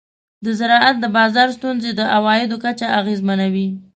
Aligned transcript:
د 0.45 0.47
زراعت 0.59 0.95
د 0.99 1.05
بازار 1.17 1.47
ستونزې 1.57 1.91
د 1.95 2.01
عوایدو 2.15 2.55
کچه 2.65 2.87
اغېزمنوي. 2.99 3.67